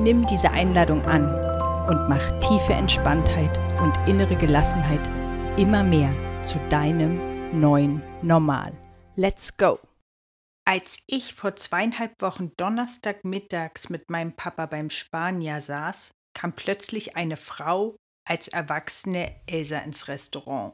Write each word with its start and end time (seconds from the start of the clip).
Nimm 0.00 0.26
diese 0.26 0.50
Einladung 0.50 1.04
an 1.04 1.26
und 1.86 2.08
mach 2.08 2.30
tiefe 2.40 2.72
Entspanntheit 2.72 3.54
und 3.82 3.92
innere 4.08 4.34
Gelassenheit 4.34 5.06
immer 5.58 5.84
mehr 5.84 6.10
zu 6.46 6.58
deinem 6.70 7.60
neuen 7.60 8.02
Normal. 8.22 8.72
Let's 9.16 9.54
go! 9.58 9.78
Als 10.66 11.00
ich 11.06 11.34
vor 11.34 11.54
zweieinhalb 11.56 12.22
Wochen 12.22 12.52
Donnerstagmittags 12.56 13.90
mit 13.90 14.08
meinem 14.08 14.34
Papa 14.34 14.64
beim 14.64 14.88
Spanier 14.88 15.60
saß, 15.60 16.12
kam 16.32 16.54
plötzlich 16.54 17.16
eine 17.16 17.36
Frau 17.36 17.94
als 18.26 18.48
erwachsene 18.48 19.38
Elsa 19.46 19.80
ins 19.80 20.08
Restaurant. 20.08 20.72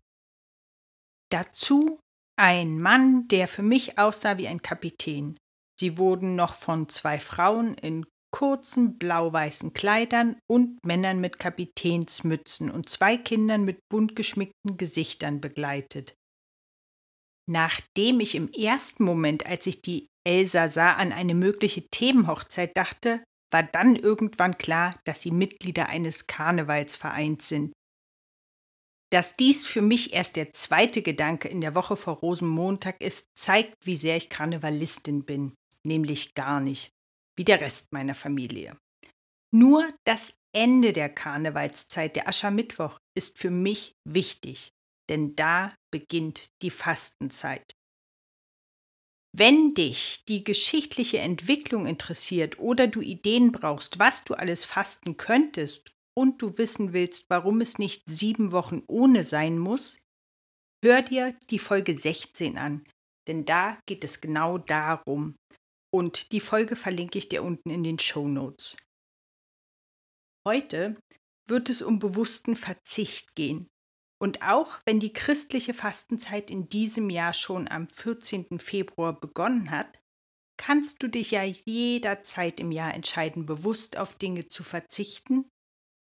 Dazu 1.32 1.98
ein 2.38 2.80
Mann, 2.80 3.26
der 3.26 3.48
für 3.48 3.64
mich 3.64 3.98
aussah 3.98 4.38
wie 4.38 4.46
ein 4.46 4.62
Kapitän. 4.62 5.36
Sie 5.80 5.98
wurden 5.98 6.36
noch 6.36 6.54
von 6.54 6.88
zwei 6.88 7.18
Frauen 7.18 7.74
in 7.74 8.06
kurzen 8.30 8.98
blau-weißen 8.98 9.72
Kleidern 9.72 10.36
und 10.48 10.84
Männern 10.84 11.20
mit 11.20 11.38
Kapitänsmützen 11.38 12.70
und 12.70 12.88
zwei 12.88 13.16
Kindern 13.16 13.64
mit 13.64 13.80
bunt 13.88 14.16
geschminkten 14.16 14.76
Gesichtern 14.76 15.40
begleitet. 15.40 16.14
Nachdem 17.48 18.20
ich 18.20 18.34
im 18.34 18.50
ersten 18.52 19.04
Moment, 19.04 19.46
als 19.46 19.66
ich 19.66 19.80
die 19.80 20.08
Elsa 20.26 20.68
sah, 20.68 20.94
an 20.94 21.12
eine 21.12 21.34
mögliche 21.34 21.88
Themenhochzeit 21.88 22.76
dachte, 22.76 23.22
war 23.52 23.62
dann 23.62 23.94
irgendwann 23.94 24.58
klar, 24.58 24.98
dass 25.04 25.22
sie 25.22 25.30
Mitglieder 25.30 25.88
eines 25.88 26.26
Karnevalsvereins 26.26 27.48
sind. 27.48 27.72
Dass 29.12 29.34
dies 29.34 29.64
für 29.64 29.82
mich 29.82 30.12
erst 30.12 30.34
der 30.34 30.52
zweite 30.52 31.00
Gedanke 31.00 31.46
in 31.46 31.60
der 31.60 31.76
Woche 31.76 31.96
vor 31.96 32.14
Rosenmontag 32.14 33.00
ist, 33.00 33.24
zeigt, 33.38 33.74
wie 33.84 33.94
sehr 33.94 34.16
ich 34.16 34.28
Karnevalistin 34.28 35.24
bin, 35.24 35.54
nämlich 35.84 36.34
gar 36.34 36.58
nicht 36.58 36.95
wie 37.36 37.44
der 37.44 37.60
Rest 37.60 37.92
meiner 37.92 38.14
Familie. 38.14 38.76
Nur 39.52 39.88
das 40.04 40.32
Ende 40.52 40.92
der 40.92 41.08
Karnevalszeit, 41.08 42.16
der 42.16 42.28
Aschermittwoch, 42.28 42.98
ist 43.14 43.38
für 43.38 43.50
mich 43.50 43.94
wichtig, 44.04 44.72
denn 45.08 45.36
da 45.36 45.74
beginnt 45.92 46.48
die 46.62 46.70
Fastenzeit. 46.70 47.76
Wenn 49.36 49.74
dich 49.74 50.24
die 50.28 50.44
geschichtliche 50.44 51.18
Entwicklung 51.18 51.84
interessiert 51.84 52.58
oder 52.58 52.86
du 52.86 53.02
Ideen 53.02 53.52
brauchst, 53.52 53.98
was 53.98 54.24
du 54.24 54.32
alles 54.32 54.64
fasten 54.64 55.18
könntest 55.18 55.90
und 56.16 56.40
du 56.40 56.56
wissen 56.56 56.94
willst, 56.94 57.26
warum 57.28 57.60
es 57.60 57.78
nicht 57.78 58.02
sieben 58.08 58.50
Wochen 58.52 58.82
ohne 58.86 59.24
sein 59.24 59.58
muss, 59.58 59.98
hör 60.82 61.02
dir 61.02 61.36
die 61.50 61.58
Folge 61.58 61.98
16 61.98 62.56
an, 62.56 62.86
denn 63.28 63.44
da 63.44 63.78
geht 63.84 64.04
es 64.04 64.22
genau 64.22 64.56
darum, 64.56 65.36
und 65.92 66.32
die 66.32 66.40
Folge 66.40 66.76
verlinke 66.76 67.18
ich 67.18 67.28
dir 67.28 67.42
unten 67.42 67.70
in 67.70 67.82
den 67.82 67.98
Show 67.98 68.28
Notes. 68.28 68.76
Heute 70.46 71.00
wird 71.48 71.70
es 71.70 71.82
um 71.82 71.98
bewussten 71.98 72.56
Verzicht 72.56 73.34
gehen. 73.34 73.68
Und 74.18 74.42
auch 74.42 74.80
wenn 74.86 75.00
die 75.00 75.12
christliche 75.12 75.74
Fastenzeit 75.74 76.50
in 76.50 76.68
diesem 76.68 77.10
Jahr 77.10 77.34
schon 77.34 77.68
am 77.68 77.88
14. 77.88 78.58
Februar 78.58 79.18
begonnen 79.18 79.70
hat, 79.70 79.98
kannst 80.56 81.02
du 81.02 81.08
dich 81.08 81.32
ja 81.32 81.42
jederzeit 81.42 82.60
im 82.60 82.72
Jahr 82.72 82.94
entscheiden, 82.94 83.44
bewusst 83.44 83.96
auf 83.96 84.14
Dinge 84.14 84.48
zu 84.48 84.64
verzichten 84.64 85.48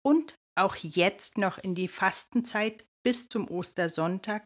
und 0.05 0.35
auch 0.57 0.75
jetzt 0.75 1.37
noch 1.37 1.57
in 1.57 1.75
die 1.75 1.87
Fastenzeit 1.87 2.85
bis 3.03 3.29
zum 3.29 3.49
Ostersonntag 3.49 4.43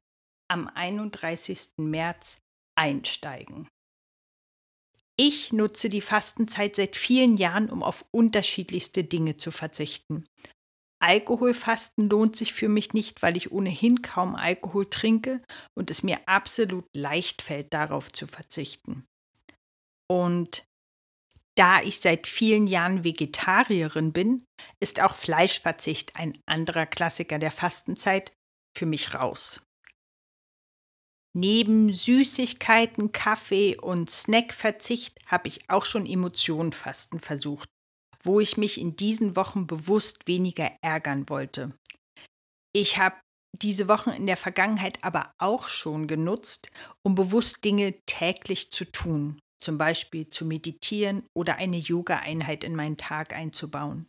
am 0.47 0.67
31. 0.67 1.71
März 1.77 2.37
einsteigen. 2.77 3.67
Ich 5.17 5.53
nutze 5.53 5.87
die 5.87 6.01
Fastenzeit 6.01 6.75
seit 6.75 6.97
vielen 6.97 7.37
Jahren, 7.37 7.69
um 7.69 7.83
auf 7.83 8.05
unterschiedlichste 8.11 9.03
Dinge 9.03 9.37
zu 9.37 9.51
verzichten. 9.51 10.25
Alkoholfasten 11.01 12.09
lohnt 12.09 12.35
sich 12.35 12.53
für 12.53 12.67
mich 12.67 12.93
nicht, 12.93 13.21
weil 13.21 13.37
ich 13.37 13.51
ohnehin 13.51 14.01
kaum 14.01 14.35
Alkohol 14.35 14.89
trinke 14.89 15.41
und 15.77 15.91
es 15.91 16.03
mir 16.03 16.27
absolut 16.27 16.85
leicht 16.95 17.41
fällt, 17.41 17.73
darauf 17.73 18.11
zu 18.11 18.27
verzichten. 18.27 19.05
Und 20.09 20.65
da 21.57 21.81
ich 21.81 21.99
seit 21.99 22.27
vielen 22.27 22.67
Jahren 22.67 23.03
Vegetarierin 23.03 24.11
bin, 24.11 24.45
ist 24.81 25.01
auch 25.01 25.15
Fleischverzicht 25.15 26.15
ein 26.15 26.37
anderer 26.45 26.85
Klassiker 26.85 27.39
der 27.39 27.51
Fastenzeit 27.51 28.33
für 28.77 28.85
mich 28.85 29.13
raus. 29.13 29.65
Neben 31.37 31.91
Süßigkeiten, 31.91 33.11
Kaffee 33.11 33.75
und 33.75 34.09
Snackverzicht 34.09 35.19
habe 35.27 35.49
ich 35.49 35.69
auch 35.69 35.83
schon 35.83 36.05
Emotionenfasten 36.05 37.19
versucht, 37.19 37.67
wo 38.23 38.39
ich 38.39 38.55
mich 38.55 38.79
in 38.79 38.95
diesen 38.95 39.35
Wochen 39.35 39.67
bewusst 39.67 40.27
weniger 40.27 40.71
ärgern 40.81 41.27
wollte. 41.27 41.77
Ich 42.73 42.97
habe 42.97 43.17
diese 43.61 43.89
Wochen 43.89 44.11
in 44.11 44.27
der 44.27 44.37
Vergangenheit 44.37 45.03
aber 45.03 45.33
auch 45.37 45.67
schon 45.67 46.07
genutzt, 46.07 46.71
um 47.03 47.15
bewusst 47.15 47.65
Dinge 47.65 47.95
täglich 48.05 48.71
zu 48.71 48.85
tun, 48.85 49.37
zum 49.61 49.77
Beispiel 49.77 50.29
zu 50.29 50.45
meditieren 50.45 51.23
oder 51.35 51.55
eine 51.55 51.77
Yoga-Einheit 51.77 52.63
in 52.63 52.77
meinen 52.77 52.97
Tag 52.97 53.33
einzubauen. 53.33 54.07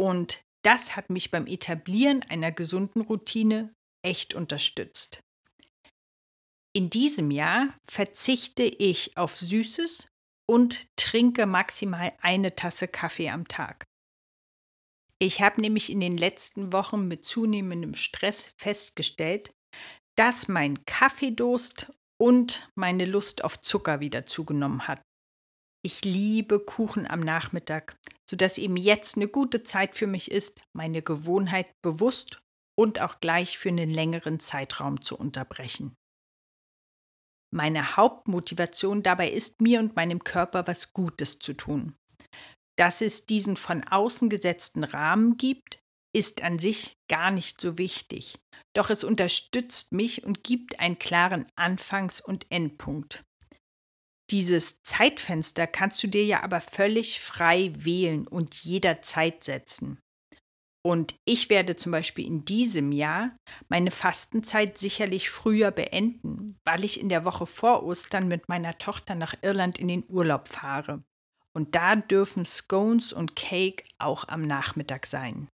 Und 0.00 0.40
das 0.64 0.96
hat 0.96 1.10
mich 1.10 1.30
beim 1.30 1.46
Etablieren 1.46 2.22
einer 2.22 2.50
gesunden 2.50 3.02
Routine 3.02 3.74
echt 4.02 4.32
unterstützt. 4.32 5.20
In 6.76 6.90
diesem 6.90 7.30
Jahr 7.30 7.72
verzichte 7.84 8.62
ich 8.62 9.16
auf 9.16 9.38
Süßes 9.38 10.08
und 10.46 10.94
trinke 10.96 11.46
maximal 11.46 12.12
eine 12.20 12.54
Tasse 12.54 12.86
Kaffee 12.86 13.30
am 13.30 13.48
Tag. 13.48 13.86
Ich 15.18 15.40
habe 15.40 15.62
nämlich 15.62 15.90
in 15.90 16.00
den 16.00 16.18
letzten 16.18 16.74
Wochen 16.74 17.08
mit 17.08 17.24
zunehmendem 17.24 17.94
Stress 17.94 18.52
festgestellt, 18.58 19.54
dass 20.18 20.48
mein 20.48 20.84
Kaffeedurst 20.84 21.94
und 22.20 22.70
meine 22.74 23.06
Lust 23.06 23.42
auf 23.42 23.58
Zucker 23.62 24.00
wieder 24.00 24.26
zugenommen 24.26 24.86
hat. 24.86 25.00
Ich 25.82 26.04
liebe 26.04 26.60
Kuchen 26.60 27.06
am 27.06 27.20
Nachmittag, 27.20 27.96
sodass 28.28 28.58
eben 28.58 28.76
jetzt 28.76 29.16
eine 29.16 29.28
gute 29.28 29.62
Zeit 29.62 29.96
für 29.96 30.06
mich 30.06 30.30
ist, 30.30 30.60
meine 30.74 31.00
Gewohnheit 31.00 31.72
bewusst 31.80 32.38
und 32.78 33.00
auch 33.00 33.20
gleich 33.20 33.56
für 33.56 33.70
einen 33.70 33.88
längeren 33.88 34.40
Zeitraum 34.40 35.00
zu 35.00 35.16
unterbrechen. 35.16 35.96
Meine 37.54 37.96
Hauptmotivation 37.96 39.02
dabei 39.02 39.30
ist, 39.30 39.60
mir 39.60 39.80
und 39.80 39.96
meinem 39.96 40.24
Körper 40.24 40.66
was 40.66 40.92
Gutes 40.92 41.38
zu 41.38 41.54
tun. 41.54 41.94
Dass 42.76 43.00
es 43.00 43.26
diesen 43.26 43.56
von 43.56 43.84
außen 43.84 44.28
gesetzten 44.28 44.84
Rahmen 44.84 45.36
gibt, 45.36 45.78
ist 46.14 46.42
an 46.42 46.58
sich 46.58 46.92
gar 47.08 47.30
nicht 47.30 47.60
so 47.60 47.78
wichtig. 47.78 48.36
Doch 48.74 48.90
es 48.90 49.04
unterstützt 49.04 49.92
mich 49.92 50.24
und 50.24 50.44
gibt 50.44 50.80
einen 50.80 50.98
klaren 50.98 51.46
Anfangs- 51.56 52.20
und 52.20 52.50
Endpunkt. 52.50 53.22
Dieses 54.30 54.82
Zeitfenster 54.82 55.66
kannst 55.66 56.02
du 56.02 56.08
dir 56.08 56.24
ja 56.24 56.42
aber 56.42 56.60
völlig 56.60 57.20
frei 57.20 57.70
wählen 57.74 58.26
und 58.26 58.54
jederzeit 58.54 59.44
setzen. 59.44 60.00
Und 60.86 61.16
ich 61.24 61.50
werde 61.50 61.74
zum 61.74 61.90
Beispiel 61.90 62.24
in 62.24 62.44
diesem 62.44 62.92
Jahr 62.92 63.36
meine 63.68 63.90
Fastenzeit 63.90 64.78
sicherlich 64.78 65.30
früher 65.30 65.72
beenden, 65.72 66.56
weil 66.64 66.84
ich 66.84 67.00
in 67.00 67.08
der 67.08 67.24
Woche 67.24 67.44
vor 67.44 67.82
Ostern 67.82 68.28
mit 68.28 68.48
meiner 68.48 68.78
Tochter 68.78 69.16
nach 69.16 69.34
Irland 69.42 69.80
in 69.80 69.88
den 69.88 70.04
Urlaub 70.06 70.46
fahre. 70.46 71.02
Und 71.52 71.74
da 71.74 71.96
dürfen 71.96 72.44
Scones 72.44 73.12
und 73.12 73.34
Cake 73.34 73.82
auch 73.98 74.28
am 74.28 74.46
Nachmittag 74.46 75.06
sein. 75.06 75.48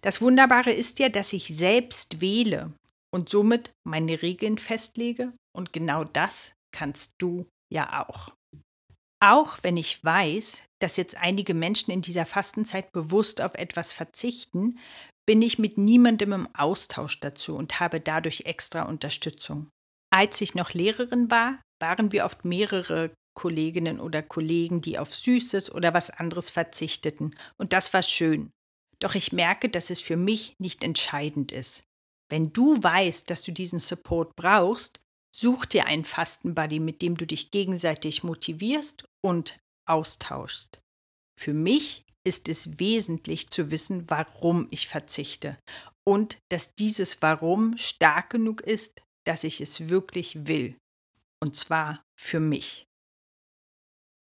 Das 0.00 0.22
Wunderbare 0.22 0.72
ist 0.72 0.98
ja, 0.98 1.10
dass 1.10 1.34
ich 1.34 1.48
selbst 1.48 2.22
wähle 2.22 2.72
und 3.12 3.28
somit 3.28 3.70
meine 3.86 4.22
Regeln 4.22 4.56
festlege. 4.56 5.34
Und 5.54 5.74
genau 5.74 6.04
das 6.04 6.54
kannst 6.72 7.12
du 7.18 7.44
ja 7.70 8.08
auch. 8.08 8.32
Auch 9.20 9.58
wenn 9.62 9.76
ich 9.76 10.04
weiß, 10.04 10.64
dass 10.80 10.96
jetzt 10.96 11.16
einige 11.16 11.54
Menschen 11.54 11.90
in 11.90 12.02
dieser 12.02 12.26
Fastenzeit 12.26 12.92
bewusst 12.92 13.40
auf 13.40 13.54
etwas 13.54 13.92
verzichten, 13.92 14.78
bin 15.26 15.40
ich 15.40 15.58
mit 15.58 15.78
niemandem 15.78 16.32
im 16.32 16.54
Austausch 16.54 17.20
dazu 17.20 17.56
und 17.56 17.80
habe 17.80 18.00
dadurch 18.00 18.42
extra 18.42 18.82
Unterstützung. 18.82 19.70
Als 20.12 20.40
ich 20.40 20.54
noch 20.54 20.74
Lehrerin 20.74 21.30
war, 21.30 21.58
waren 21.80 22.12
wir 22.12 22.24
oft 22.24 22.44
mehrere 22.44 23.10
Kolleginnen 23.34 24.00
oder 24.00 24.22
Kollegen, 24.22 24.80
die 24.80 24.98
auf 24.98 25.14
Süßes 25.14 25.72
oder 25.72 25.92
was 25.92 26.10
anderes 26.10 26.50
verzichteten. 26.50 27.34
Und 27.56 27.72
das 27.72 27.92
war 27.92 28.02
schön. 28.02 28.50
Doch 29.00 29.14
ich 29.14 29.32
merke, 29.32 29.68
dass 29.68 29.90
es 29.90 30.00
für 30.00 30.16
mich 30.16 30.54
nicht 30.60 30.84
entscheidend 30.84 31.50
ist. 31.50 31.84
Wenn 32.30 32.52
du 32.52 32.82
weißt, 32.82 33.28
dass 33.28 33.42
du 33.42 33.52
diesen 33.52 33.78
Support 33.78 34.36
brauchst, 34.36 35.00
such 35.34 35.66
dir 35.66 35.86
einen 35.86 36.04
Fastenbuddy, 36.04 36.78
mit 36.78 37.02
dem 37.02 37.16
du 37.16 37.26
dich 37.26 37.50
gegenseitig 37.50 38.22
motivierst 38.22 39.04
und 39.24 39.58
austauschst. 39.88 40.80
Für 41.38 41.52
mich 41.52 42.04
ist 42.24 42.48
es 42.48 42.78
wesentlich 42.78 43.50
zu 43.50 43.70
wissen, 43.70 44.08
warum 44.08 44.68
ich 44.70 44.86
verzichte 44.86 45.56
und 46.06 46.38
dass 46.50 46.74
dieses 46.74 47.20
Warum 47.22 47.76
stark 47.78 48.30
genug 48.30 48.60
ist, 48.60 49.02
dass 49.26 49.44
ich 49.44 49.60
es 49.60 49.88
wirklich 49.88 50.46
will. 50.46 50.76
Und 51.42 51.56
zwar 51.56 52.04
für 52.18 52.40
mich. 52.40 52.86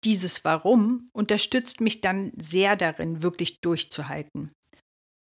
Dieses 0.05 0.45
Warum 0.45 1.11
unterstützt 1.13 1.81
mich 1.81 2.01
dann 2.01 2.33
sehr 2.41 2.77
darin, 2.77 3.23
wirklich 3.23 3.61
durchzuhalten. 3.61 4.53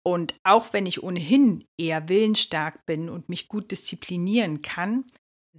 Und 0.05 0.35
auch 0.43 0.73
wenn 0.73 0.85
ich 0.85 1.03
ohnehin 1.03 1.65
eher 1.79 2.07
willensstark 2.09 2.85
bin 2.85 3.09
und 3.09 3.29
mich 3.29 3.47
gut 3.47 3.71
disziplinieren 3.71 4.61
kann, 4.61 5.05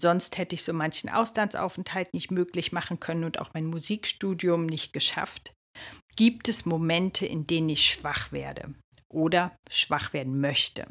sonst 0.01 0.39
hätte 0.39 0.55
ich 0.55 0.65
so 0.65 0.73
manchen 0.73 1.11
Auslandsaufenthalt 1.11 2.13
nicht 2.15 2.31
möglich 2.31 2.73
machen 2.73 3.01
können 3.01 3.25
und 3.25 3.41
auch 3.41 3.55
mein 3.55 3.67
Musikstudium 3.67 4.67
nicht 4.67 4.93
geschafft, 4.93 5.53
gibt 6.17 6.49
es 6.49 6.67
Momente, 6.67 7.27
in 7.27 7.47
denen 7.47 7.69
ich 7.69 7.87
schwach 7.87 8.33
werde 8.33 8.75
oder 9.09 9.57
schwach 9.71 10.13
werden 10.13 10.41
möchte. 10.41 10.89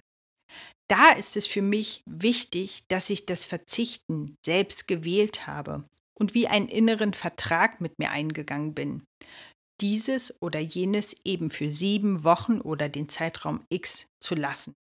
Da 0.88 1.10
ist 1.12 1.36
es 1.36 1.48
für 1.48 1.64
mich 1.64 2.04
wichtig, 2.06 2.84
dass 2.88 3.10
ich 3.10 3.26
das 3.26 3.46
Verzichten 3.46 4.36
selbst 4.46 4.88
gewählt 4.88 5.48
habe 5.48 5.84
und 6.18 6.34
wie 6.34 6.48
einen 6.48 6.68
inneren 6.68 7.14
Vertrag 7.14 7.82
mit 7.82 7.98
mir 7.98 8.12
eingegangen 8.12 8.74
bin. 8.74 9.04
Dieses 9.82 10.42
oder 10.42 10.60
jenes 10.60 11.16
eben 11.26 11.50
für 11.50 11.72
sieben 11.72 12.24
Wochen 12.24 12.62
oder 12.62 12.88
den 12.88 13.10
Zeitraum 13.10 13.66
X 13.70 14.08
zu 14.22 14.36
lassen. 14.36 14.74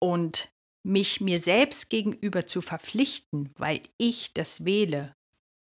Und 0.00 0.50
mich 0.84 1.20
mir 1.20 1.40
selbst 1.40 1.88
gegenüber 1.90 2.46
zu 2.46 2.60
verpflichten, 2.60 3.52
weil 3.56 3.82
ich 3.98 4.34
das 4.34 4.64
wähle, 4.64 5.14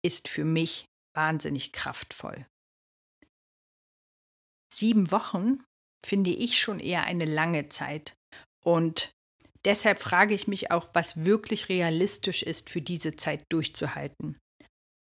ist 0.04 0.28
für 0.28 0.46
mich 0.46 0.86
wahnsinnig 1.16 1.72
kraftvoll. 1.72 2.46
Sieben 4.74 5.12
Wochen 5.12 5.64
finde 6.06 6.32
ich 6.32 6.60
schon 6.60 6.80
eher 6.80 7.04
eine 7.04 7.26
lange 7.26 7.70
Zeit. 7.70 8.14
Und 8.64 9.12
deshalb 9.66 10.00
frage 10.00 10.34
ich 10.34 10.48
mich 10.48 10.72
auch, 10.72 10.90
was 10.94 11.24
wirklich 11.24 11.70
realistisch 11.70 12.42
ist, 12.42 12.70
für 12.70 12.82
diese 12.82 13.16
Zeit 13.16 13.46
durchzuhalten. 13.50 14.40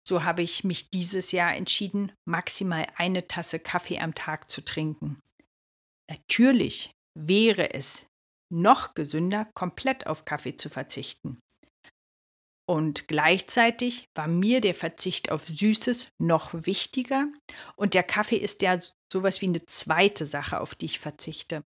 So 0.07 0.25
habe 0.25 0.43
ich 0.43 0.65
mich 0.65 0.91
dieses 0.91 1.33
Jahr 1.33 1.55
entschieden, 1.55 2.13
maximal 2.27 2.87
eine 2.97 3.29
Tasse 3.29 3.61
Kaffee 3.61 4.01
am 4.01 4.15
Tag 4.15 4.51
zu 4.51 4.63
trinken. 4.63 5.21
Natürlich 6.11 6.91
wäre 7.15 7.73
es 7.73 8.07
noch 8.53 8.95
gesünder, 8.95 9.49
komplett 9.55 10.07
auf 10.07 10.25
Kaffee 10.25 10.57
zu 10.57 10.69
verzichten. 10.69 11.41
Und 12.69 13.09
gleichzeitig 13.09 14.07
war 14.15 14.29
mir 14.29 14.61
der 14.61 14.75
Verzicht 14.75 15.33
auf 15.33 15.47
Süßes 15.47 16.09
noch 16.21 16.55
wichtiger 16.55 17.27
und 17.77 17.95
der 17.95 18.05
Kaffee 18.05 18.37
ist 18.37 18.63
ja 18.63 18.79
sowas 19.13 19.41
wie 19.41 19.47
eine 19.47 19.65
zweite 19.67 20.27
Sache, 20.27 20.61
auf 20.61 20.75
die 20.75 20.87
ich 20.87 21.01
verzichte. 21.01 21.63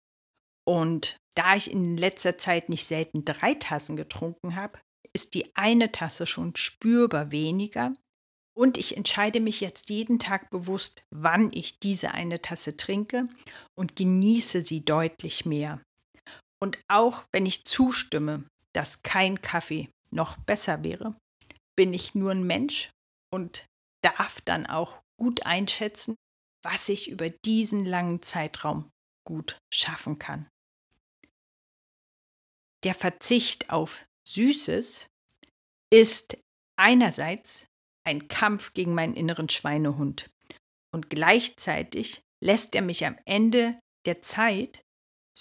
Und 0.67 1.17
da 1.35 1.55
ich 1.55 1.71
in 1.71 1.97
letzter 1.97 2.37
Zeit 2.37 2.69
nicht 2.69 2.85
selten 2.85 3.23
drei 3.23 3.55
Tassen 3.55 3.95
getrunken 3.95 4.55
habe, 4.55 4.79
ist 5.13 5.33
die 5.33 5.55
eine 5.55 5.91
Tasse 5.91 6.27
schon 6.27 6.55
spürbar 6.55 7.31
weniger 7.31 7.93
und 8.53 8.77
ich 8.77 8.97
entscheide 8.97 9.39
mich 9.39 9.61
jetzt 9.61 9.89
jeden 9.89 10.19
Tag 10.19 10.49
bewusst, 10.49 11.03
wann 11.09 11.51
ich 11.53 11.79
diese 11.79 12.11
eine 12.11 12.41
Tasse 12.41 12.75
trinke 12.75 13.27
und 13.75 13.95
genieße 13.95 14.61
sie 14.61 14.83
deutlich 14.83 15.45
mehr. 15.45 15.81
Und 16.61 16.79
auch 16.87 17.23
wenn 17.31 17.45
ich 17.45 17.65
zustimme, 17.65 18.47
dass 18.73 19.03
kein 19.03 19.41
Kaffee 19.41 19.89
noch 20.11 20.37
besser 20.37 20.83
wäre, 20.83 21.15
bin 21.75 21.93
ich 21.93 22.15
nur 22.15 22.31
ein 22.31 22.45
Mensch 22.45 22.91
und 23.33 23.65
darf 24.03 24.41
dann 24.41 24.65
auch 24.65 25.01
gut 25.17 25.45
einschätzen, 25.45 26.15
was 26.63 26.89
ich 26.89 27.09
über 27.09 27.29
diesen 27.29 27.85
langen 27.85 28.21
Zeitraum 28.21 28.89
gut 29.25 29.57
schaffen 29.73 30.19
kann. 30.19 30.47
Der 32.83 32.93
Verzicht 32.93 33.69
auf 33.69 34.05
Süßes 34.27 35.07
ist 35.91 36.37
einerseits 36.79 37.67
ein 38.03 38.27
Kampf 38.27 38.73
gegen 38.73 38.93
meinen 38.93 39.13
inneren 39.13 39.49
Schweinehund. 39.49 40.29
Und 40.93 41.09
gleichzeitig 41.09 42.21
lässt 42.43 42.75
er 42.75 42.81
mich 42.81 43.05
am 43.05 43.17
Ende 43.25 43.79
der 44.05 44.21
Zeit 44.21 44.81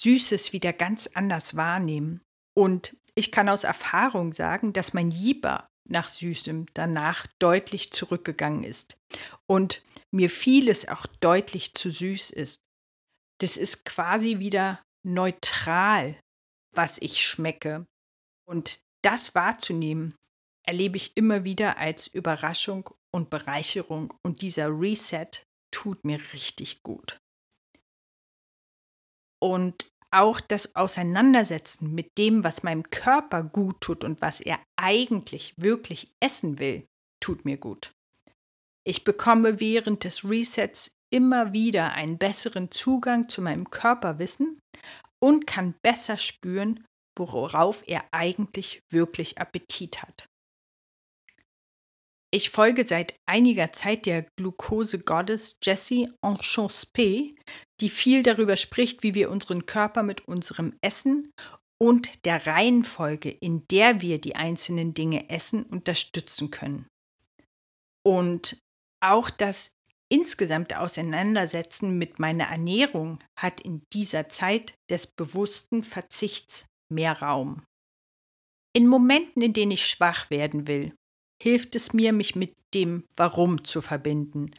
Süßes 0.00 0.52
wieder 0.52 0.72
ganz 0.72 1.08
anders 1.08 1.56
wahrnehmen. 1.56 2.22
Und 2.56 2.96
ich 3.14 3.32
kann 3.32 3.48
aus 3.48 3.64
Erfahrung 3.64 4.32
sagen, 4.32 4.72
dass 4.72 4.92
mein 4.92 5.10
Jieber 5.10 5.68
nach 5.88 6.08
Süßem 6.08 6.66
danach 6.74 7.26
deutlich 7.38 7.92
zurückgegangen 7.92 8.64
ist 8.64 8.96
und 9.46 9.82
mir 10.10 10.30
vieles 10.30 10.88
auch 10.88 11.06
deutlich 11.20 11.74
zu 11.74 11.90
süß 11.90 12.30
ist. 12.30 12.60
Das 13.40 13.56
ist 13.56 13.84
quasi 13.84 14.38
wieder 14.38 14.82
neutral, 15.04 16.18
was 16.74 16.98
ich 16.98 17.24
schmecke. 17.24 17.86
Und 18.46 18.80
das 19.02 19.34
wahrzunehmen, 19.34 20.14
erlebe 20.66 20.96
ich 20.96 21.16
immer 21.16 21.44
wieder 21.44 21.78
als 21.78 22.06
Überraschung 22.06 22.90
und 23.12 23.30
Bereicherung 23.30 24.14
und 24.22 24.42
dieser 24.42 24.68
Reset 24.68 25.30
tut 25.72 26.04
mir 26.04 26.20
richtig 26.32 26.82
gut. 26.82 27.18
Und 29.40 29.90
auch 30.10 30.40
das 30.40 30.74
Auseinandersetzen 30.74 31.94
mit 31.94 32.18
dem, 32.18 32.44
was 32.44 32.62
meinem 32.62 32.90
Körper 32.90 33.42
gut 33.42 33.80
tut 33.80 34.04
und 34.04 34.20
was 34.20 34.40
er 34.40 34.58
eigentlich 34.76 35.54
wirklich 35.56 36.08
essen 36.20 36.58
will, 36.58 36.86
tut 37.20 37.44
mir 37.44 37.56
gut. 37.56 37.92
Ich 38.84 39.04
bekomme 39.04 39.60
während 39.60 40.04
des 40.04 40.28
Resets 40.28 40.90
immer 41.10 41.52
wieder 41.52 41.92
einen 41.92 42.18
besseren 42.18 42.70
Zugang 42.70 43.28
zu 43.28 43.42
meinem 43.42 43.70
Körperwissen 43.70 44.58
und 45.20 45.46
kann 45.46 45.74
besser 45.82 46.16
spüren, 46.16 46.84
worauf 47.16 47.86
er 47.86 48.04
eigentlich 48.12 48.82
wirklich 48.90 49.38
Appetit 49.38 50.02
hat. 50.02 50.29
Ich 52.32 52.50
folge 52.50 52.86
seit 52.86 53.16
einiger 53.26 53.72
Zeit 53.72 54.06
der 54.06 54.22
Glucose-Goddess 54.36 55.58
Jessie 55.62 56.08
Enchancepé, 56.24 57.34
die 57.80 57.88
viel 57.88 58.22
darüber 58.22 58.56
spricht, 58.56 59.02
wie 59.02 59.14
wir 59.14 59.30
unseren 59.30 59.66
Körper 59.66 60.04
mit 60.04 60.28
unserem 60.28 60.78
Essen 60.80 61.32
und 61.82 62.24
der 62.24 62.46
Reihenfolge, 62.46 63.30
in 63.30 63.66
der 63.68 64.00
wir 64.00 64.20
die 64.20 64.36
einzelnen 64.36 64.94
Dinge 64.94 65.28
essen, 65.28 65.64
unterstützen 65.64 66.52
können. 66.52 66.86
Und 68.06 68.60
auch 69.02 69.28
das 69.28 69.72
insgesamte 70.08 70.78
Auseinandersetzen 70.78 71.98
mit 71.98 72.20
meiner 72.20 72.44
Ernährung 72.44 73.18
hat 73.38 73.60
in 73.60 73.82
dieser 73.92 74.28
Zeit 74.28 74.74
des 74.88 75.08
bewussten 75.08 75.82
Verzichts 75.82 76.66
mehr 76.92 77.20
Raum. 77.22 77.64
In 78.72 78.86
Momenten, 78.86 79.42
in 79.42 79.52
denen 79.52 79.72
ich 79.72 79.84
schwach 79.84 80.30
werden 80.30 80.68
will 80.68 80.94
hilft 81.42 81.76
es 81.76 81.92
mir, 81.92 82.12
mich 82.12 82.36
mit 82.36 82.54
dem 82.74 83.04
Warum 83.16 83.64
zu 83.64 83.80
verbinden 83.80 84.52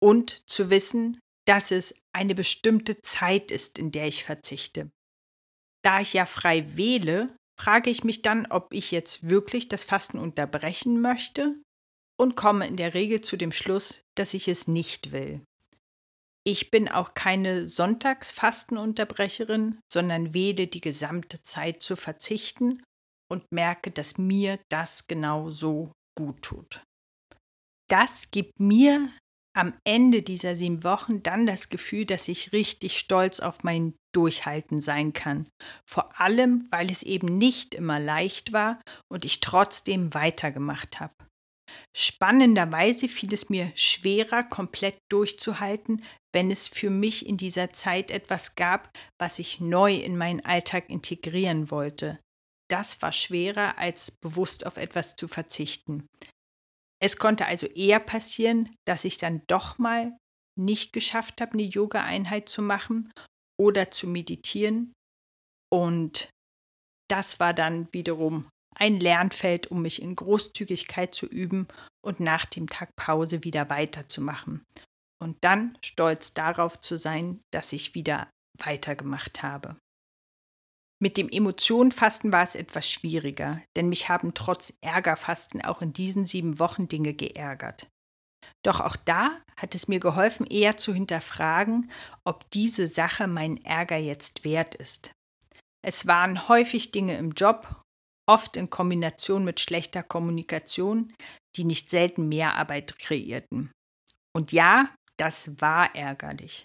und 0.00 0.42
zu 0.46 0.70
wissen, 0.70 1.18
dass 1.46 1.70
es 1.70 1.94
eine 2.12 2.34
bestimmte 2.34 3.00
Zeit 3.02 3.50
ist, 3.50 3.78
in 3.78 3.92
der 3.92 4.06
ich 4.06 4.24
verzichte. 4.24 4.90
Da 5.82 6.00
ich 6.00 6.14
ja 6.14 6.24
frei 6.24 6.76
wähle, 6.76 7.36
frage 7.60 7.90
ich 7.90 8.04
mich 8.04 8.22
dann, 8.22 8.46
ob 8.46 8.72
ich 8.72 8.90
jetzt 8.90 9.28
wirklich 9.28 9.68
das 9.68 9.84
Fasten 9.84 10.18
unterbrechen 10.18 11.00
möchte 11.00 11.54
und 12.18 12.36
komme 12.36 12.66
in 12.66 12.76
der 12.76 12.94
Regel 12.94 13.20
zu 13.20 13.36
dem 13.36 13.52
Schluss, 13.52 14.00
dass 14.16 14.32
ich 14.34 14.48
es 14.48 14.66
nicht 14.68 15.12
will. 15.12 15.42
Ich 16.46 16.70
bin 16.70 16.88
auch 16.88 17.14
keine 17.14 17.68
Sonntagsfastenunterbrecherin, 17.68 19.78
sondern 19.90 20.34
wähle 20.34 20.66
die 20.66 20.82
gesamte 20.82 21.40
Zeit 21.42 21.82
zu 21.82 21.96
verzichten 21.96 22.82
und 23.30 23.50
merke, 23.50 23.90
dass 23.90 24.18
mir 24.18 24.58
das 24.68 25.06
genau 25.06 25.50
so 25.50 25.90
gut 26.16 26.42
tut. 26.42 26.82
Das 27.88 28.30
gibt 28.30 28.58
mir 28.58 29.10
am 29.56 29.74
Ende 29.84 30.22
dieser 30.22 30.56
sieben 30.56 30.82
Wochen 30.82 31.22
dann 31.22 31.46
das 31.46 31.68
Gefühl, 31.68 32.06
dass 32.06 32.28
ich 32.28 32.52
richtig 32.52 32.98
stolz 32.98 33.40
auf 33.40 33.62
mein 33.62 33.94
Durchhalten 34.12 34.80
sein 34.80 35.12
kann. 35.12 35.48
Vor 35.88 36.20
allem, 36.20 36.66
weil 36.70 36.90
es 36.90 37.02
eben 37.02 37.38
nicht 37.38 37.74
immer 37.74 38.00
leicht 38.00 38.52
war 38.52 38.80
und 39.10 39.24
ich 39.24 39.40
trotzdem 39.40 40.12
weitergemacht 40.12 40.98
habe. 40.98 41.14
Spannenderweise 41.96 43.08
fiel 43.08 43.32
es 43.32 43.48
mir 43.48 43.72
schwerer, 43.74 44.42
komplett 44.42 44.98
durchzuhalten, 45.10 46.04
wenn 46.32 46.50
es 46.50 46.68
für 46.68 46.90
mich 46.90 47.26
in 47.26 47.36
dieser 47.36 47.72
Zeit 47.72 48.10
etwas 48.10 48.54
gab, 48.54 48.90
was 49.20 49.38
ich 49.38 49.60
neu 49.60 49.94
in 49.94 50.16
meinen 50.16 50.44
Alltag 50.44 50.90
integrieren 50.90 51.70
wollte 51.70 52.18
das 52.70 53.00
war 53.02 53.12
schwerer, 53.12 53.78
als 53.78 54.10
bewusst 54.10 54.66
auf 54.66 54.76
etwas 54.76 55.16
zu 55.16 55.28
verzichten. 55.28 56.06
Es 57.02 57.18
konnte 57.18 57.46
also 57.46 57.66
eher 57.66 58.00
passieren, 58.00 58.74
dass 58.86 59.04
ich 59.04 59.18
dann 59.18 59.42
doch 59.46 59.78
mal 59.78 60.16
nicht 60.58 60.92
geschafft 60.92 61.40
habe, 61.40 61.52
eine 61.52 61.64
Yoga-Einheit 61.64 62.48
zu 62.48 62.62
machen 62.62 63.12
oder 63.60 63.90
zu 63.90 64.06
meditieren. 64.06 64.92
Und 65.70 66.30
das 67.10 67.40
war 67.40 67.52
dann 67.52 67.92
wiederum 67.92 68.48
ein 68.76 68.98
Lernfeld, 68.98 69.70
um 69.70 69.82
mich 69.82 70.02
in 70.02 70.16
Großzügigkeit 70.16 71.14
zu 71.14 71.26
üben 71.26 71.68
und 72.04 72.20
nach 72.20 72.46
dem 72.46 72.68
Tag 72.68 72.90
Pause 72.96 73.44
wieder 73.44 73.70
weiterzumachen. 73.70 74.64
Und 75.22 75.36
dann 75.42 75.78
stolz 75.84 76.34
darauf 76.34 76.80
zu 76.80 76.98
sein, 76.98 77.40
dass 77.52 77.72
ich 77.72 77.94
wieder 77.94 78.30
weitergemacht 78.58 79.42
habe. 79.42 79.76
Mit 81.04 81.18
dem 81.18 81.28
Emotionenfasten 81.28 82.32
war 82.32 82.44
es 82.44 82.54
etwas 82.54 82.90
schwieriger, 82.90 83.60
denn 83.76 83.90
mich 83.90 84.08
haben 84.08 84.32
trotz 84.32 84.72
Ärgerfasten 84.80 85.62
auch 85.62 85.82
in 85.82 85.92
diesen 85.92 86.24
sieben 86.24 86.58
Wochen 86.58 86.88
Dinge 86.88 87.12
geärgert. 87.12 87.90
Doch 88.64 88.80
auch 88.80 88.96
da 88.96 89.38
hat 89.54 89.74
es 89.74 89.86
mir 89.86 90.00
geholfen, 90.00 90.46
eher 90.46 90.78
zu 90.78 90.94
hinterfragen, 90.94 91.90
ob 92.24 92.50
diese 92.52 92.88
Sache 92.88 93.26
meinen 93.26 93.62
Ärger 93.66 93.98
jetzt 93.98 94.46
wert 94.46 94.76
ist. 94.76 95.12
Es 95.84 96.06
waren 96.06 96.48
häufig 96.48 96.90
Dinge 96.90 97.18
im 97.18 97.32
Job, 97.32 97.82
oft 98.26 98.56
in 98.56 98.70
Kombination 98.70 99.44
mit 99.44 99.60
schlechter 99.60 100.02
Kommunikation, 100.02 101.12
die 101.54 101.64
nicht 101.64 101.90
selten 101.90 102.30
Mehrarbeit 102.30 102.98
kreierten. 102.98 103.70
Und 104.34 104.52
ja, 104.52 104.88
das 105.18 105.60
war 105.60 105.94
ärgerlich. 105.94 106.64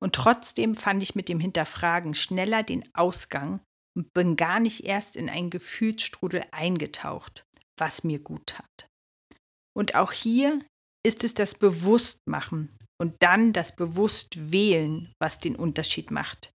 Und 0.00 0.14
trotzdem 0.14 0.76
fand 0.76 1.02
ich 1.02 1.16
mit 1.16 1.28
dem 1.28 1.40
Hinterfragen 1.40 2.14
schneller 2.14 2.62
den 2.62 2.88
Ausgang 2.94 3.58
und 3.96 4.12
bin 4.14 4.36
gar 4.36 4.60
nicht 4.60 4.84
erst 4.84 5.16
in 5.16 5.28
einen 5.28 5.50
Gefühlsstrudel 5.50 6.44
eingetaucht, 6.50 7.44
was 7.78 8.04
mir 8.04 8.18
gut 8.18 8.46
tat. 8.46 8.88
Und 9.76 9.94
auch 9.94 10.12
hier 10.12 10.64
ist 11.04 11.24
es 11.24 11.34
das 11.34 11.54
Bewusstmachen 11.54 12.70
und 13.00 13.16
dann 13.20 13.52
das 13.52 13.74
Bewusstwählen, 13.74 15.12
was 15.20 15.40
den 15.40 15.56
Unterschied 15.56 16.10
macht. 16.10 16.52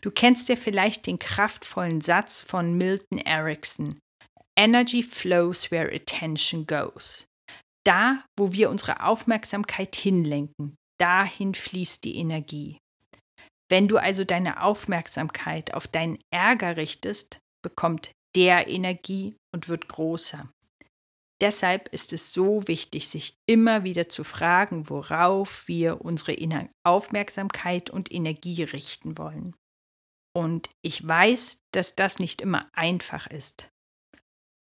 Du 0.00 0.10
kennst 0.10 0.48
ja 0.48 0.56
vielleicht 0.56 1.06
den 1.06 1.18
kraftvollen 1.18 2.00
Satz 2.00 2.40
von 2.40 2.76
Milton 2.76 3.18
Erickson. 3.18 3.98
Energy 4.58 5.02
flows 5.02 5.70
where 5.70 5.94
attention 5.94 6.66
goes. 6.66 7.26
Da, 7.84 8.24
wo 8.38 8.52
wir 8.52 8.70
unsere 8.70 9.02
Aufmerksamkeit 9.04 9.96
hinlenken, 9.96 10.76
dahin 10.98 11.54
fließt 11.54 12.04
die 12.04 12.16
Energie. 12.16 12.78
Wenn 13.70 13.86
du 13.86 13.98
also 13.98 14.24
deine 14.24 14.62
Aufmerksamkeit 14.62 15.74
auf 15.74 15.86
deinen 15.86 16.18
Ärger 16.30 16.76
richtest, 16.76 17.38
bekommt 17.62 18.10
der 18.34 18.68
Energie 18.68 19.36
und 19.54 19.68
wird 19.68 19.88
größer. 19.88 20.50
Deshalb 21.40 21.88
ist 21.88 22.12
es 22.12 22.32
so 22.32 22.66
wichtig, 22.68 23.08
sich 23.08 23.34
immer 23.48 23.82
wieder 23.84 24.08
zu 24.08 24.24
fragen, 24.24 24.90
worauf 24.90 25.68
wir 25.68 26.04
unsere 26.04 26.36
Aufmerksamkeit 26.84 27.88
und 27.88 28.12
Energie 28.12 28.62
richten 28.62 29.16
wollen. 29.16 29.54
Und 30.36 30.68
ich 30.82 31.06
weiß, 31.06 31.56
dass 31.72 31.94
das 31.94 32.18
nicht 32.18 32.42
immer 32.42 32.68
einfach 32.74 33.26
ist. 33.26 33.68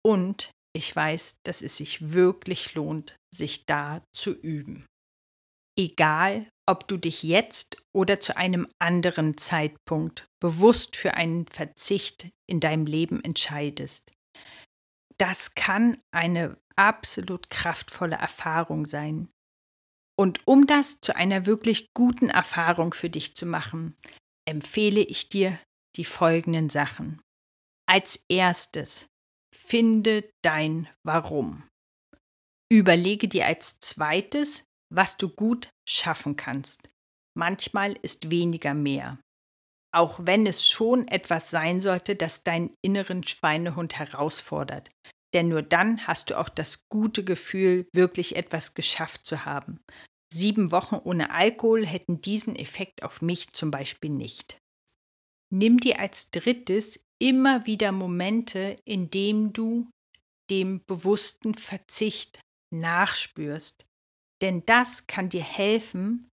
Und 0.04 0.50
ich 0.74 0.94
weiß, 0.94 1.38
dass 1.44 1.62
es 1.62 1.78
sich 1.78 2.12
wirklich 2.12 2.74
lohnt, 2.74 3.16
sich 3.34 3.64
da 3.64 4.04
zu 4.14 4.32
üben. 4.32 4.84
Egal, 5.78 6.48
ob 6.68 6.88
du 6.88 6.96
dich 6.96 7.22
jetzt 7.22 7.76
oder 7.94 8.18
zu 8.20 8.36
einem 8.36 8.66
anderen 8.78 9.36
Zeitpunkt 9.36 10.26
bewusst 10.40 10.96
für 10.96 11.14
einen 11.14 11.46
Verzicht 11.46 12.28
in 12.48 12.60
deinem 12.60 12.86
Leben 12.86 13.22
entscheidest. 13.22 14.12
Das 15.18 15.54
kann 15.54 16.00
eine 16.12 16.58
absolut 16.76 17.50
kraftvolle 17.50 18.16
Erfahrung 18.16 18.86
sein. 18.86 19.28
Und 20.18 20.46
um 20.46 20.66
das 20.66 20.98
zu 21.00 21.14
einer 21.14 21.46
wirklich 21.46 21.92
guten 21.94 22.30
Erfahrung 22.30 22.94
für 22.94 23.10
dich 23.10 23.36
zu 23.36 23.46
machen, 23.46 23.96
empfehle 24.48 25.02
ich 25.02 25.28
dir 25.28 25.58
die 25.96 26.04
folgenden 26.04 26.70
Sachen. 26.70 27.20
Als 27.88 28.24
erstes, 28.28 29.06
finde 29.54 30.28
dein 30.42 30.88
Warum. 31.04 31.68
Überlege 32.70 33.28
dir 33.28 33.46
als 33.46 33.78
zweites, 33.80 34.64
was 34.92 35.16
du 35.16 35.28
gut 35.28 35.68
schaffen 35.88 36.36
kannst. 36.36 36.88
Manchmal 37.36 37.92
ist 38.02 38.30
weniger 38.30 38.74
mehr. 38.74 39.18
Auch 39.92 40.18
wenn 40.22 40.46
es 40.46 40.66
schon 40.68 41.08
etwas 41.08 41.50
sein 41.50 41.80
sollte, 41.80 42.16
das 42.16 42.42
deinen 42.42 42.74
inneren 42.82 43.22
Schweinehund 43.22 43.98
herausfordert. 43.98 44.90
Denn 45.34 45.48
nur 45.48 45.62
dann 45.62 46.06
hast 46.06 46.30
du 46.30 46.38
auch 46.38 46.48
das 46.48 46.88
gute 46.88 47.24
Gefühl, 47.24 47.86
wirklich 47.94 48.36
etwas 48.36 48.74
geschafft 48.74 49.26
zu 49.26 49.44
haben. 49.44 49.80
Sieben 50.32 50.72
Wochen 50.72 50.96
ohne 50.96 51.30
Alkohol 51.30 51.86
hätten 51.86 52.20
diesen 52.20 52.56
Effekt 52.56 53.02
auf 53.02 53.22
mich 53.22 53.52
zum 53.52 53.70
Beispiel 53.70 54.10
nicht. 54.10 54.58
Nimm 55.50 55.78
dir 55.78 56.00
als 56.00 56.30
drittes 56.30 57.00
immer 57.18 57.66
wieder 57.66 57.92
Momente, 57.92 58.78
in 58.84 59.10
denen 59.10 59.52
du 59.52 59.90
dem 60.50 60.84
bewussten 60.84 61.54
Verzicht 61.54 62.40
nachspürst. 62.70 63.86
Denn 64.42 64.64
das 64.66 65.06
kann 65.06 65.28
dir 65.28 65.42
helfen, 65.42 66.28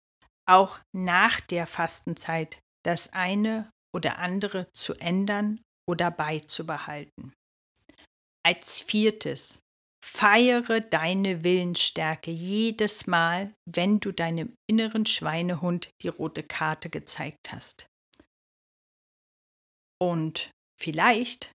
auch 0.48 0.80
nach 0.92 1.40
der 1.40 1.66
Fastenzeit 1.66 2.58
das 2.84 3.12
eine 3.12 3.70
oder 3.94 4.18
andere 4.18 4.68
zu 4.72 4.94
ändern 4.94 5.60
oder 5.88 6.10
beizubehalten. 6.10 7.32
Als 8.44 8.80
viertes, 8.80 9.60
feiere 10.02 10.80
deine 10.80 11.44
Willensstärke 11.44 12.30
jedes 12.30 13.06
Mal, 13.06 13.52
wenn 13.66 14.00
du 14.00 14.12
deinem 14.12 14.54
inneren 14.68 15.04
Schweinehund 15.04 15.90
die 16.02 16.08
rote 16.08 16.42
Karte 16.42 16.88
gezeigt 16.88 17.52
hast. 17.52 17.86
Und 20.02 20.50
vielleicht 20.80 21.52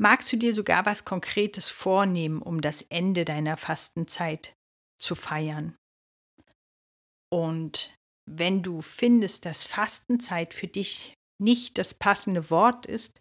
magst 0.00 0.32
du 0.32 0.36
dir 0.36 0.52
sogar 0.52 0.84
was 0.84 1.04
Konkretes 1.04 1.70
vornehmen, 1.70 2.42
um 2.42 2.60
das 2.60 2.82
Ende 2.82 3.24
deiner 3.24 3.56
Fastenzeit 3.56 4.52
zu 4.98 5.14
feiern. 5.14 5.76
Und 7.32 7.94
wenn 8.28 8.62
du 8.62 8.80
findest, 8.80 9.44
dass 9.44 9.64
Fastenzeit 9.64 10.54
für 10.54 10.66
dich 10.68 11.14
nicht 11.40 11.78
das 11.78 11.94
passende 11.94 12.50
Wort 12.50 12.86
ist, 12.86 13.20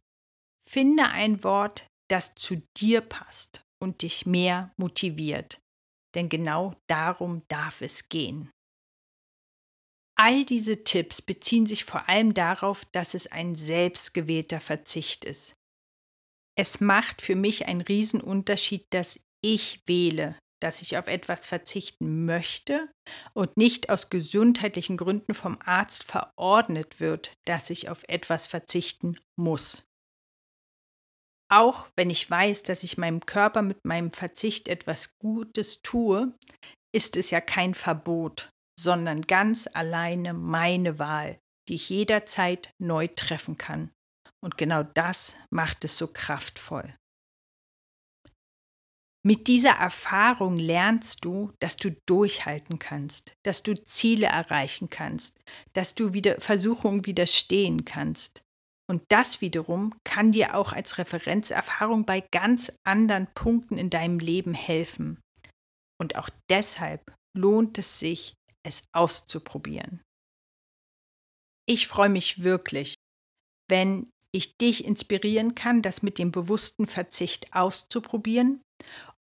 finde 0.67 1.07
ein 1.09 1.43
Wort, 1.43 1.87
das 2.09 2.35
zu 2.35 2.61
dir 2.77 3.01
passt 3.01 3.61
und 3.81 4.01
dich 4.01 4.25
mehr 4.25 4.73
motiviert. 4.77 5.59
Denn 6.15 6.29
genau 6.29 6.75
darum 6.87 7.43
darf 7.49 7.81
es 7.81 8.09
gehen. 8.09 8.49
All 10.17 10.45
diese 10.45 10.83
Tipps 10.85 11.21
beziehen 11.21 11.65
sich 11.65 11.83
vor 11.83 12.07
allem 12.07 12.33
darauf, 12.33 12.85
dass 12.93 13.13
es 13.13 13.27
ein 13.27 13.55
selbstgewählter 13.55 14.61
Verzicht 14.61 15.25
ist. 15.25 15.53
Es 16.57 16.79
macht 16.79 17.21
für 17.21 17.35
mich 17.35 17.65
einen 17.65 17.81
Riesenunterschied, 17.81 18.85
dass 18.91 19.19
ich 19.43 19.81
wähle, 19.87 20.39
dass 20.61 20.81
ich 20.81 20.97
auf 20.97 21.07
etwas 21.07 21.47
verzichten 21.47 22.25
möchte 22.25 22.89
und 23.33 23.57
nicht 23.57 23.89
aus 23.89 24.09
gesundheitlichen 24.09 24.97
Gründen 24.97 25.33
vom 25.33 25.57
Arzt 25.63 26.03
verordnet 26.03 26.99
wird, 26.99 27.33
dass 27.45 27.69
ich 27.69 27.89
auf 27.89 28.03
etwas 28.07 28.47
verzichten 28.47 29.19
muss. 29.39 29.85
Auch 31.51 31.87
wenn 31.95 32.09
ich 32.09 32.29
weiß, 32.29 32.63
dass 32.63 32.83
ich 32.83 32.97
meinem 32.97 33.25
Körper 33.25 33.61
mit 33.61 33.85
meinem 33.85 34.11
Verzicht 34.11 34.67
etwas 34.67 35.17
Gutes 35.19 35.81
tue, 35.83 36.33
ist 36.93 37.17
es 37.17 37.29
ja 37.29 37.41
kein 37.41 37.73
Verbot, 37.73 38.49
sondern 38.79 39.21
ganz 39.21 39.67
alleine 39.71 40.33
meine 40.33 40.97
Wahl, 40.97 41.37
die 41.69 41.75
ich 41.75 41.89
jederzeit 41.89 42.71
neu 42.81 43.07
treffen 43.07 43.57
kann. 43.57 43.91
Und 44.43 44.57
genau 44.57 44.83
das 44.83 45.35
macht 45.51 45.85
es 45.85 45.97
so 45.97 46.07
kraftvoll. 46.07 46.93
Mit 49.27 49.47
dieser 49.47 49.71
Erfahrung 49.71 50.59
lernst 50.59 51.25
du, 51.25 51.51
dass 51.59 51.77
du 51.77 51.89
durchhalten 52.05 52.77
kannst, 52.77 53.33
dass 53.43 53.63
du 53.63 53.73
Ziele 53.73 54.27
erreichen 54.27 54.87
kannst, 54.91 55.39
dass 55.73 55.95
du 55.95 56.13
wieder 56.13 56.39
Versuchungen 56.39 57.07
widerstehen 57.07 57.85
kannst. 57.85 58.43
Und 58.87 59.01
das 59.09 59.41
wiederum 59.41 59.95
kann 60.03 60.31
dir 60.31 60.53
auch 60.53 60.73
als 60.73 60.99
Referenzerfahrung 60.99 62.05
bei 62.05 62.21
ganz 62.21 62.71
anderen 62.83 63.25
Punkten 63.33 63.79
in 63.79 63.89
deinem 63.89 64.19
Leben 64.19 64.53
helfen. 64.53 65.19
Und 65.99 66.17
auch 66.17 66.29
deshalb 66.51 67.01
lohnt 67.35 67.79
es 67.79 67.97
sich, 67.97 68.35
es 68.63 68.83
auszuprobieren. 68.93 70.03
Ich 71.67 71.87
freue 71.87 72.09
mich 72.09 72.43
wirklich, 72.43 72.93
wenn 73.71 74.07
ich 74.31 74.55
dich 74.57 74.85
inspirieren 74.85 75.55
kann, 75.55 75.81
das 75.81 76.03
mit 76.03 76.19
dem 76.19 76.31
bewussten 76.31 76.85
Verzicht 76.85 77.55
auszuprobieren 77.55 78.61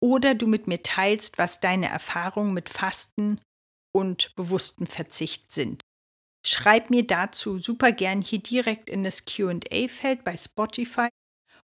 oder 0.03 0.35
du 0.35 0.47
mit 0.47 0.67
mir 0.67 0.83
teilst, 0.83 1.39
was 1.39 1.61
deine 1.61 1.89
Erfahrungen 1.89 2.55
mit 2.55 2.69
Fasten 2.69 3.41
und 3.93 4.35
bewusstem 4.37 4.87
Verzicht 4.87 5.53
sind. 5.53 5.83
Schreib 6.47 6.91
mir 6.91 7.07
dazu 7.07 7.59
super 7.59 7.93
gern 7.93 8.23
hier 8.23 8.39
direkt 8.39 8.89
in 8.89 9.05
das 9.05 9.27
QA-Feld 9.27 10.25
bei 10.25 10.35
Spotify 10.37 11.09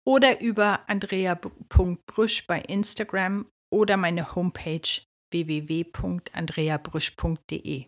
oder 0.05 0.41
über 0.41 0.89
andrea.brüsch 0.89 2.47
bei 2.47 2.61
Instagram 2.63 3.51
oder 3.73 3.97
meine 3.97 4.35
Homepage 4.35 5.03
www.andreabrüsch.de. 5.31 7.87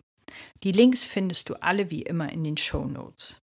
Die 0.63 0.71
Links 0.71 1.03
findest 1.05 1.49
du 1.49 1.55
alle 1.55 1.89
wie 1.89 2.03
immer 2.03 2.31
in 2.31 2.43
den 2.43 2.57
Show 2.57 2.85
Notes. 2.85 3.41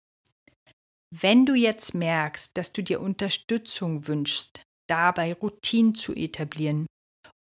Wenn 1.12 1.46
du 1.46 1.56
jetzt 1.56 1.94
merkst, 1.94 2.58
dass 2.58 2.74
du 2.74 2.84
dir 2.84 3.00
Unterstützung 3.02 4.08
wünschst, 4.08 4.65
dabei 4.90 5.34
Routinen 5.34 5.96
zu 5.96 6.14
etablieren 6.14 6.86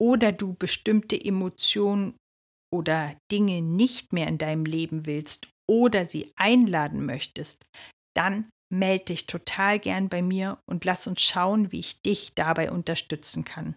oder 0.00 0.32
du 0.32 0.54
bestimmte 0.54 1.22
Emotionen 1.22 2.14
oder 2.72 3.16
Dinge 3.30 3.62
nicht 3.62 4.12
mehr 4.12 4.26
in 4.28 4.38
deinem 4.38 4.64
Leben 4.64 5.06
willst 5.06 5.48
oder 5.68 6.08
sie 6.08 6.32
einladen 6.36 7.04
möchtest, 7.04 7.64
dann 8.14 8.48
melde 8.72 9.06
dich 9.06 9.26
total 9.26 9.78
gern 9.78 10.08
bei 10.08 10.22
mir 10.22 10.58
und 10.68 10.84
lass 10.84 11.06
uns 11.06 11.22
schauen, 11.22 11.72
wie 11.72 11.80
ich 11.80 12.02
dich 12.02 12.32
dabei 12.34 12.70
unterstützen 12.70 13.44
kann. 13.44 13.76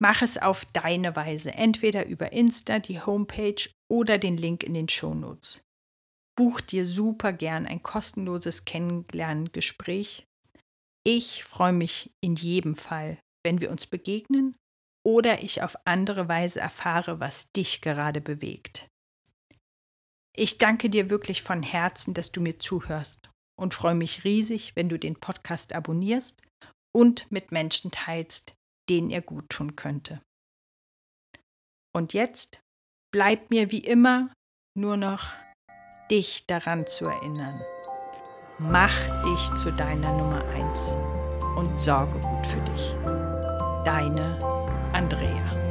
Mach 0.00 0.22
es 0.22 0.38
auf 0.38 0.64
deine 0.66 1.16
Weise, 1.16 1.52
entweder 1.52 2.06
über 2.06 2.32
Insta, 2.32 2.78
die 2.78 3.00
Homepage 3.00 3.68
oder 3.90 4.18
den 4.18 4.36
Link 4.36 4.62
in 4.62 4.74
den 4.74 4.88
Shownotes. 4.88 5.62
Buch 6.36 6.60
dir 6.60 6.86
super 6.86 7.32
gern 7.32 7.66
ein 7.66 7.82
kostenloses 7.82 8.64
Kennenlerngespräch. 8.64 10.24
Ich 11.10 11.42
freue 11.42 11.72
mich 11.72 12.12
in 12.20 12.34
jedem 12.34 12.76
Fall, 12.76 13.18
wenn 13.42 13.62
wir 13.62 13.70
uns 13.70 13.86
begegnen 13.86 14.54
oder 15.06 15.42
ich 15.42 15.62
auf 15.62 15.74
andere 15.86 16.28
Weise 16.28 16.60
erfahre, 16.60 17.18
was 17.18 17.50
dich 17.52 17.80
gerade 17.80 18.20
bewegt. 18.20 18.90
Ich 20.36 20.58
danke 20.58 20.90
dir 20.90 21.08
wirklich 21.08 21.42
von 21.42 21.62
Herzen, 21.62 22.12
dass 22.12 22.30
du 22.30 22.42
mir 22.42 22.58
zuhörst 22.58 23.30
und 23.58 23.72
freue 23.72 23.94
mich 23.94 24.24
riesig, 24.24 24.76
wenn 24.76 24.90
du 24.90 24.98
den 24.98 25.18
Podcast 25.18 25.72
abonnierst 25.72 26.42
und 26.94 27.32
mit 27.32 27.52
Menschen 27.52 27.90
teilst, 27.90 28.54
denen 28.90 29.08
er 29.08 29.22
gut 29.22 29.48
tun 29.48 29.76
könnte. 29.76 30.20
Und 31.96 32.12
jetzt 32.12 32.60
bleibt 33.14 33.48
mir 33.48 33.70
wie 33.70 33.82
immer 33.82 34.30
nur 34.76 34.98
noch 34.98 35.32
dich 36.10 36.46
daran 36.46 36.86
zu 36.86 37.06
erinnern. 37.06 37.64
Mach 38.60 38.92
dich 39.22 39.54
zu 39.54 39.72
deiner 39.72 40.12
Nummer 40.14 40.42
eins 40.52 40.96
und 41.56 41.78
sorge 41.78 42.18
gut 42.18 42.44
für 42.44 42.60
dich. 42.72 42.96
Deine 43.84 44.36
Andrea. 44.92 45.67